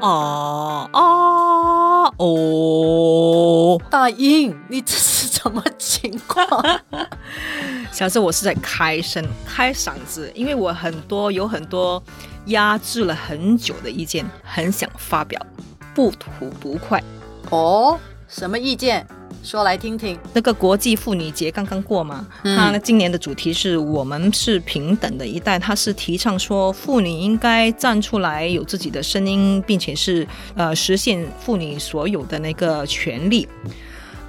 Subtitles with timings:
[0.00, 3.80] 啊啊哦！
[3.90, 6.46] 大英，你这是什么情况？
[7.92, 12.02] 小时候我是在开声、开嗓子，因为我很多有很多
[12.46, 15.40] 压制了很久的意见，很想发表，
[15.94, 17.02] 不吐不快。
[17.50, 19.06] 哦，什么意见？
[19.42, 20.18] 说来听听。
[20.32, 33.48] 那个国际妇女节刚刚过嘛，嗯它呢今年的主题是我们是平等的一代，它是提倡说妇女应该站出来，有自己的声音，并且是呃实现妇女所有的那个权利。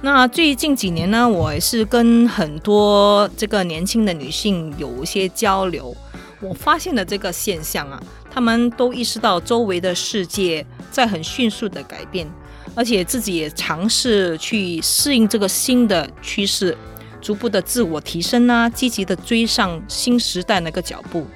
[0.02, 5.94] 那最近几年呢，我也是跟很多这个年轻的女性有一些交流，
[6.40, 12.26] 我发现了这个现象啊，她们都意识到周围的世界在很迅速的改变，
[12.80, 16.74] 而且自己也尝试去适应这个新的趋势，
[17.20, 21.26] 逐步的自我提升啊，积极的追上新时代那个脚步。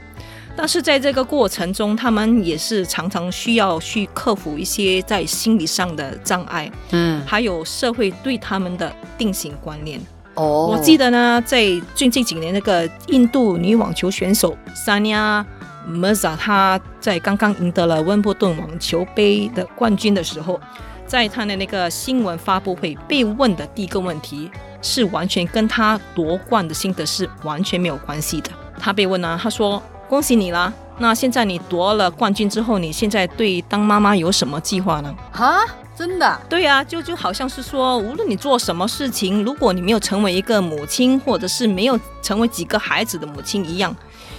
[0.56, 10.00] 但是在这个过程中，他们也是常常需要去克服一些在心理上的障碍，嗯，还有社会对他们的定型观念。
[10.36, 15.44] 哦，我记得呢，在最近几年那个印度女网球选手 Sania
[15.86, 20.58] Mirza，她在刚刚赢得了温布顿网球杯的冠军的时候，
[21.06, 24.50] 在他的那个新闻发布会被问的第一个问题
[24.82, 28.50] 是完全跟他夺冠的心得是完全没有关系的。
[28.78, 30.72] 他被问呢，他说：“恭喜你啦！
[30.98, 35.60] 那现在你夺了冠军之后，你现在对当妈妈有什么计划呢？”啊，
[35.96, 36.40] 真的？
[36.48, 43.94] 对啊、就就好像是说，无论你做什么事情，如果你没有成为一个母亲，或者是没有成为几个孩子的母亲一样，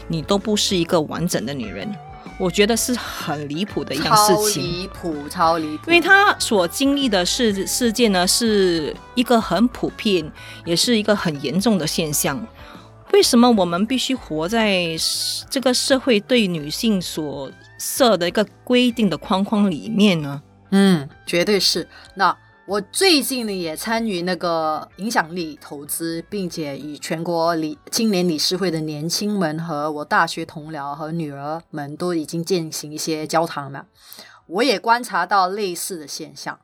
[0.07, 1.94] 你都不是一个完整的女人。
[2.38, 4.64] 我觉得是很离谱的一件事情。
[4.64, 5.83] 离谱，超离谱！
[5.88, 10.30] 因为他所经历的事事件呢，是一个很普遍，
[10.66, 12.45] 也是一个很严重的现象。
[13.13, 14.89] 为什么我们必须活在
[15.50, 20.41] 这个社会对女性所设的一个规定的框框里面呢？
[20.72, 21.88] 嗯，绝对是。
[22.16, 22.35] 那
[22.68, 33.86] 我最近呢也参与那个影响力投资，并且与全国理青年理事会的年轻们和我大学同僚和女儿们都已经进行一些交谈了。
[34.48, 36.59] 我也观察到类似的现象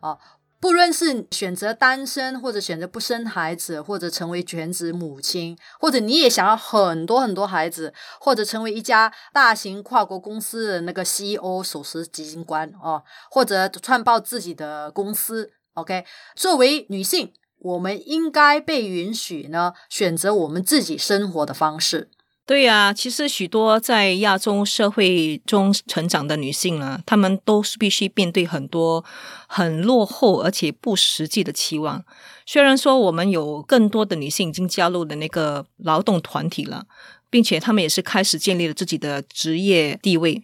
[0.00, 0.18] 啊。
[0.60, 15.52] 不论是选择单身，或者选择不生孩子，或者成为全职母亲，或者你也想要很多很多孩子，或者成为一家大型跨国公司的那个 CEO 首席基金官哦，或者创办自己的公司。
[15.74, 16.04] OK，
[16.34, 22.10] 作为女性，我们应该被允许呢选择我们自己生活的方式。
[22.48, 29.04] 对呀、其实许多在亚洲社会中成长的女性呢，她们都是必须面对很多
[29.46, 32.02] 很落后而且不实际的期望。
[32.46, 36.86] 虽然说我们有更多的女性已经加入了那个劳动团体了，
[37.28, 40.42] 并且她们也是开始建立了自己的职业地位，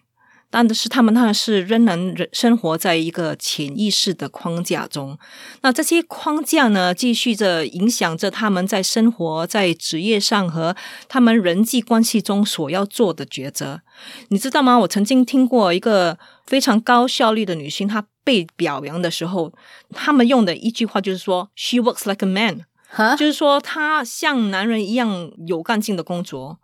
[0.54, 5.18] 但是他们那是仍然人生活在一个潜意识的框架中。
[5.62, 10.76] 那这些框架呢，继续着影响着他们在生活、在职业上和
[11.08, 13.80] 他们人际关系中所要做的抉择。
[14.28, 14.78] 你知道吗？
[14.78, 16.16] 我曾经听过一个
[16.46, 19.52] 非常高效率的女性，她被表扬的时候，
[19.92, 26.60] 他们用的一句话就是说：“She works like a man”，哈，就是说她像男人一样有干劲的工作。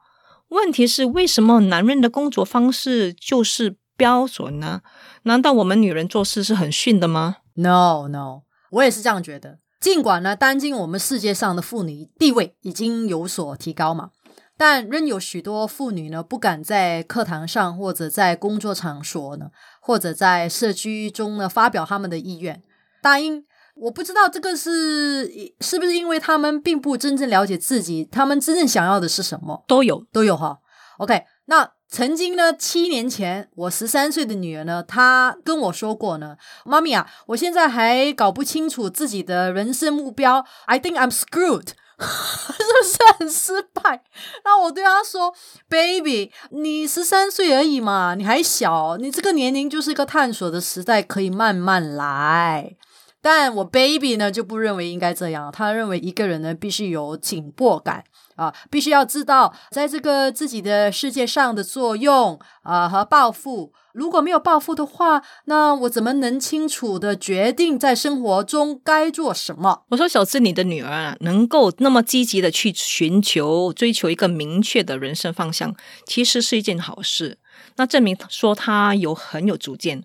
[0.48, 4.80] 问题是，为什么男人的工作方式就是标准呢？
[5.24, 9.58] 难道我们女人做事是很逊的吗？No No，我也是这样觉得。
[9.78, 14.10] 尽管呢，当今我们世界上的妇女地位已经有所提高嘛，
[14.56, 19.50] 但仍有许多妇女呢不敢在课堂上，或者在工作场所呢，
[19.80, 22.62] 或者在社区中呢发表他们的意愿。
[23.02, 23.44] 大英，
[23.74, 29.64] 我不知道这个是是不是因为他们并不真正了解自己，他们真正想要的是什么。
[29.66, 30.04] 都有。
[30.12, 30.58] 都有哈。
[30.98, 41.70] OK，那曾经呢，七年前，我十三岁的女儿呢，她跟我说过呢，妈咪啊，我现在还搞不清楚自己的人生目标，I think I'm screwed。
[42.00, 44.04] 是不是很失败？
[44.44, 45.34] 那我对她说
[45.68, 52.76] ：“Baby，你十三岁而已嘛，你还小，你这个年龄就是一个探索的时代，可以慢慢来。”
[53.20, 58.02] 但我 baby 呢就不认为应该这样，他认为一个人呢必须有紧迫感
[58.40, 63.74] 啊，必须要知道在这个自己的世界上的作用啊和抱负。
[63.92, 69.82] 如果没有抱负的话，那我怎么能清楚的决定在生活中该做什么？
[69.90, 75.74] 我说，小智，你的女儿啊，能够那么积极的去寻求、追求一个明确的人生方向，
[76.06, 77.38] 其实是一件好事。
[77.76, 80.04] 那证明说她有很有主见。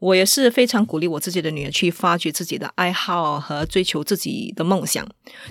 [0.00, 5.06] 我也是非常鼓励我自己的女儿去发掘自己的爱好和追求自己的梦想。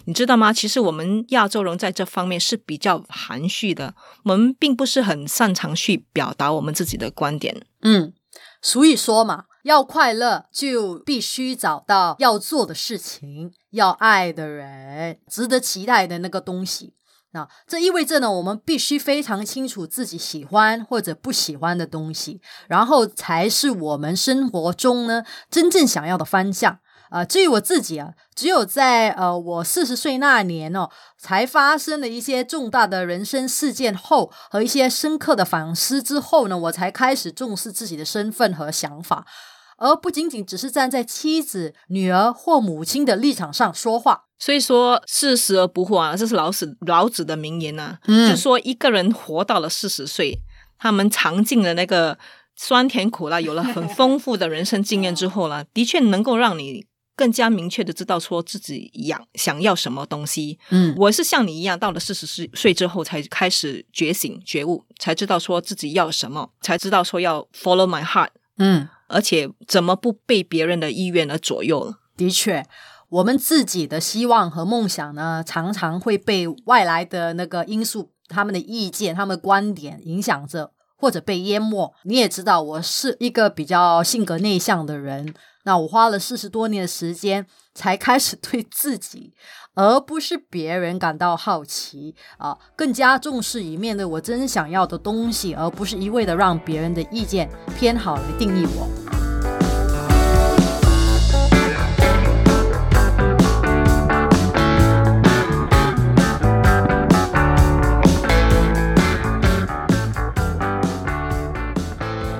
[0.05, 0.51] 你知道吗？
[0.51, 3.93] 其实我们亚洲人在这方面是比较含蓄的，
[4.23, 7.61] 我们并不是很擅长去表达我们自己的观点。
[7.81, 8.13] 嗯，
[8.61, 16.93] 所以说嘛，要快乐，就必须找到要做的事情，要爱的人，值得期待的那个东西。
[17.31, 26.79] 那这意味着呢，我们必须非常清楚自己喜欢或者不喜欢的东西，然后才是我们生活中呢真正想要的方向。
[27.09, 30.87] 啊，至于我自己啊，只有在呃我四十岁那年哦，
[31.17, 39.25] 才发生了一些重大的人生事件后和一些深刻的反思之后呢，我才开始重视自己的身份和想法，
[39.79, 44.25] 而不仅仅只是站在妻子、女儿或母亲的立场上说话。
[44.37, 50.39] 所以说，四十而不惑啊，这是老子老子的名言呐、嗯就说一个人活到了四十岁，
[50.77, 52.17] 他们尝尽了那个
[52.55, 56.85] 酸甜苦辣，有了很 丰富的人生经验之后呢，的确能够让你
[57.17, 60.57] 更加明确的知道说自己想想要什么东西。
[60.69, 71.99] 嗯我是像你一样，到了四十岁岁之后才开始觉醒觉悟，才知道说自己要什么，才知道说要 follow my heart，嗯，而且怎么不被别人的意愿而左右了。
[72.15, 72.65] 的确。
[73.09, 81.91] 我们自己的希望和梦想呢，常常会被外来的那个因素、他们的意见、他们的观点影响着，或者被淹没。
[82.03, 85.33] 你也知道，我是一个比较性格内向的人，
[85.63, 87.47] 那我花了四十多年的时间，
[87.79, 89.33] 才开始对自己，
[89.73, 98.85] 而不是别人感到好奇啊，更加重视以面对我真想要的东西，而不是一味的让别人的意见偏好来定义我。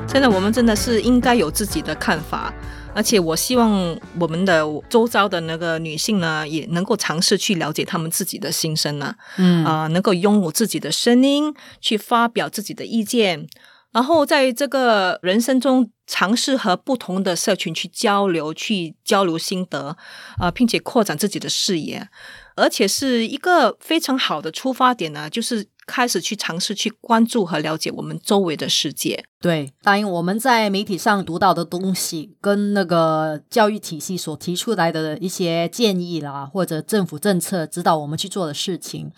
[0.06, 2.54] 现在我们真的是应该有自己的看法，
[2.96, 9.66] 而且我希望我们的周遭的那个女性呢，也能够尝试去了解她们自己的心声呢，嗯。
[9.66, 13.48] 啊、能够拥有自己的声音，去发表自己的意见，
[13.92, 19.96] 然后在这个人生中尝试和不同的社群去交流，去交流心得，
[20.38, 22.10] 啊、并且扩展自己的视野，
[22.56, 29.26] 而且是一个非常好的出发点呢，就是开始去尝试去关注和了解我们周围的世界。
[29.42, 39.12] 对，答应我们在媒体上读到的东西，跟那个教育体系所提出来的一些建议啦，或者政府政策指导我们去做的事情，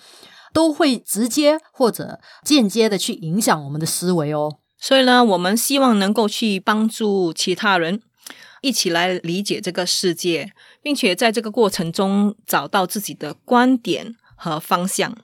[0.53, 4.57] 都会直接或者间接的去影响我们的思维哦。
[4.79, 8.01] 所以呢，我们希望能够去帮助其他人，
[8.62, 15.15] 一起来理解这个世界，并且在这个过程中找到自己的观点和方向，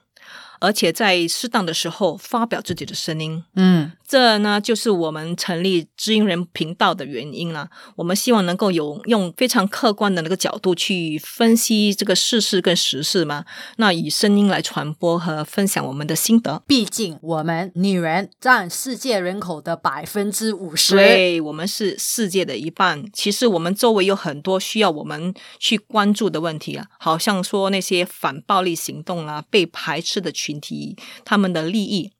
[0.60, 3.42] 而且在适当的时候发表自己的声音。
[3.54, 7.68] 嗯这呢，就是我们成立知音人频道的原因啦。
[7.94, 13.44] 我们希望能够有用非常客观的那个角度去分析这个事事跟时事嘛，
[13.76, 16.62] 那以声音来传播和分享我们的心得。
[16.66, 20.96] 毕竟我们女人占世界人口的百分之五十。
[20.96, 23.04] 对，我们是世界的一半。
[23.12, 32.12] 其实我们周围有很多需要我们去关注的问题啊，好像说那些反暴力行动啦、被排斥的群体，他们的利益、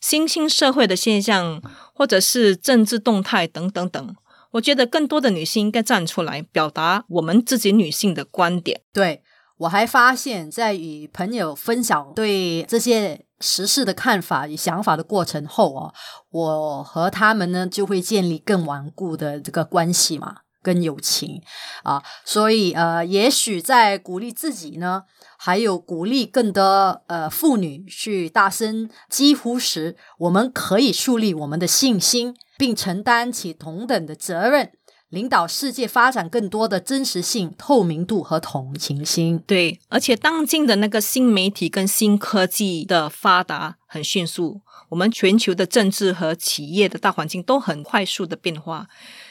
[0.00, 1.62] 新兴社会的现象，
[1.94, 4.16] 或者是政治动态等等等。
[4.52, 8.80] 我觉得更多的女性应该站出来，表达我们自己女性的观点。
[8.92, 9.22] 对
[9.58, 15.94] 我还发现，在与朋友分享对这些时事的看法与想法的过程后哦，
[16.30, 21.40] 我和他们呢就会建立更顽固的这个关系嘛，跟友情
[21.84, 25.04] 啊，所以呃，也许在鼓励自己呢，
[25.38, 34.72] 还有鼓励更多呃妇女去大声疾呼时，我们可以树立我们的信心，并承担起同等的责任。
[35.10, 39.38] 领导世界发展更多的真实性、透明度和同情心。
[39.46, 48.88] 对，而且当今的那个新媒体跟新科技的发达很迅速，我们全球的政治和企业的大环境都很快速的变化。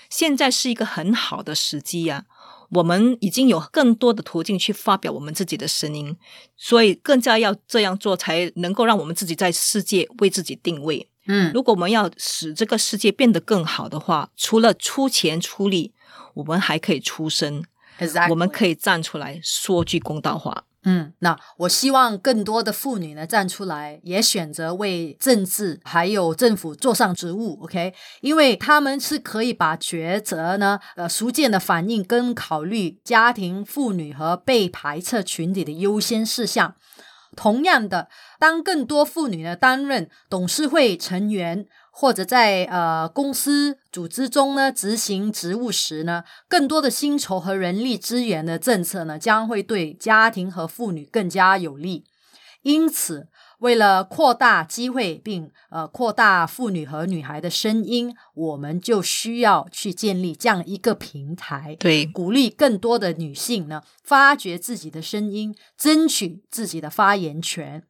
[0.10, 2.26] 现在是一个很好的时机呀、
[2.70, 6.16] 我们已经有更多的途径去发表我们自己的声音，
[6.58, 11.10] 所以更加要这样做，才能够让我们自己在世界为自己定位。
[11.28, 15.94] 嗯，如果我们要使这个世界变得更好的话，除了出钱出力，
[16.36, 17.64] 我们还可以出声
[18.30, 20.66] 我们可以站出来说句公道话。
[20.88, 27.94] 嗯，那我希望更多的妇女呢站出来，也选择为政治还有政府做上职务，OK？
[28.22, 36.76] 因为他们是可以把抉择呢，呃，逐渐的反映跟考虑家庭、妇女和被排斥群体的优先事项。
[37.36, 38.08] 同样的，
[38.40, 41.66] 当更多妇女呢担任董事会成员，
[41.98, 52.04] 或者在呃公司组织中呢执行职务时呢，更多的薪酬和人力资源的政策呢，将会对家庭和妇女更加有利。
[52.64, 67.84] 因此，为了扩大机会并呃扩大妇女和女孩的声音，我们就需要去建立这样一个平台，对，鼓励更多的女性呢发掘自己的声音，争取自己的发言权。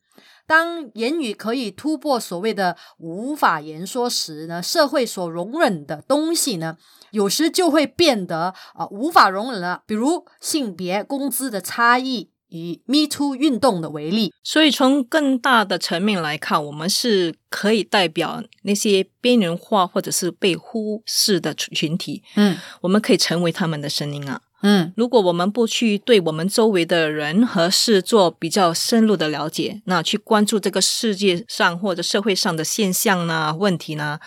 [0.48, 6.78] 当言语可以突破所谓的无法言说时呢，社会所容忍的东西呢，
[7.12, 9.84] 有时就会变得啊、无法容忍了。
[9.88, 14.34] 比如性别、工资的差异，以 Me Too 运动的为例。
[14.44, 24.42] 所以从更大的层面来看，我们是可以代表那些边缘化或者是被忽视的群体，嗯我们可以成为他们的声音啊。
[24.68, 34.20] 嗯如果我们不去对我们周围的人和事做比较深入的了解，那去关注这个世界上或者社会上的现象呢、问题呢，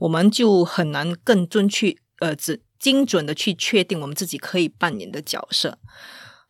[0.00, 5.78] 我们就很难更准确、呃，只精准的去确定我们自己可以扮演的角色。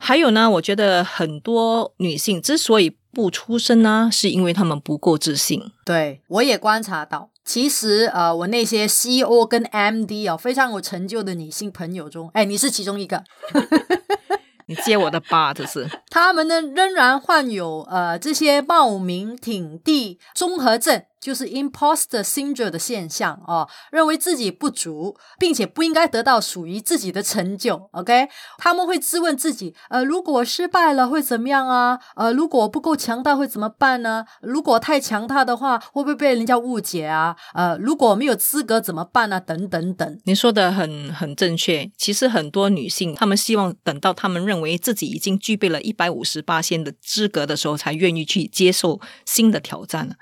[0.00, 5.72] 还有呢，我觉得很多女性之所以不出声呢，是因为他们不够自信。
[5.84, 13.24] 对，我也观察到，其实呃，我那些 CEO 跟 MD 哦，非常有成就的女性朋友中，哎，你是其中一个。
[14.70, 27.88] 你接我的吧，这是他们呢仍然患有呃这些冒名挺地综合症，就是 imposter syndrome 的现象哦，认为自己不足，并且不应该得到属于自己的成就。
[27.92, 31.98] OK，他们会质问自己，呃，如果失败了会怎么样啊？
[32.16, 34.24] 呃，如果不够强大会怎么办呢？
[34.40, 37.36] 如果太强大的话，会不会被人家误解啊？
[37.54, 40.20] 呃，如果没有资格怎么办呢、等等等。
[40.24, 41.90] 你说的很很正确。
[41.96, 50.16] 其实很多女性，她们希望等到她们认为自己已经具备了一百五十八线的资格的时候，才愿意去接受新的挑战。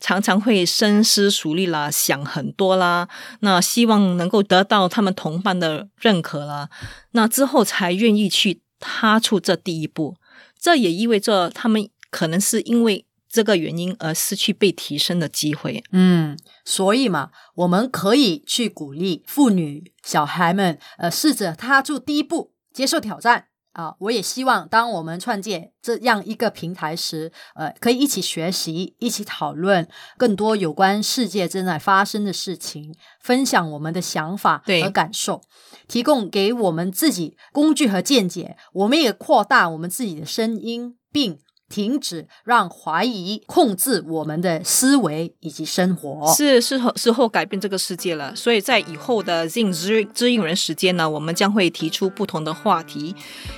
[0.00, 3.08] 常常会深思熟虑啦，想很多啦，
[3.40, 6.68] 那希望能够得到他们同伴的认可啦，
[7.12, 10.16] 那之后才愿意去踏出这第一步。
[10.58, 15.84] 这也意味着他们可能是因为这个原因而失去被提升的机会。
[15.92, 23.46] 嗯，所以嘛，我们可以去鼓励妇女、小孩们，呃，试着踏出第一步，接受挑战。
[23.76, 35.42] 啊，我也希望，当我们创建这样一个平台时，呃，可以一起学习，一起讨论更多有关世界正在发生的事情，分享我们的想法和感受，
[35.86, 38.56] 提供给我们自己工具和见解。
[38.72, 46.32] 我们也扩大我们自己的声音，并停止让怀疑控制我们的思维以及生活。
[46.34, 53.14] 是时候时候改变这个世界了，所以在以后的 Zing 知知音人时间呢，我们将会提出不同的话题，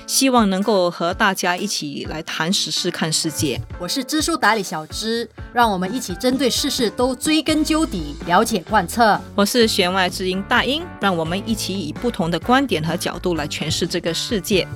[0.07, 3.59] 希望能够和大家一起来谈时事、看世界。
[3.79, 9.19] 我是知书达理小知，让我们一起针对事事都追根究底，了解贯彻。
[9.35, 14.67] 我是弦外之音大英，让我们一起以不同的观点和角度来诠释这个世界。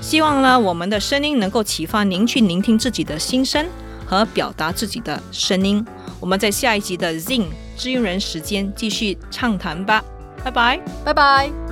[0.00, 3.66] 希望呢，我们的声音能够启发您去聆听自己的心声
[4.06, 5.84] 和表达自己的声音。
[6.18, 10.02] 我们在下一集的 Zing 知音人时间继续畅谈吧，
[10.42, 10.80] 拜拜。
[11.04, 11.67] 拜拜。